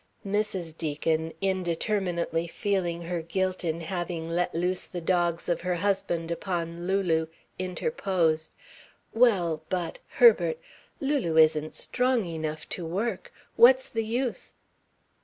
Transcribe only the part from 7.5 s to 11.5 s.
interposed: "Well, but, Herbert Lulu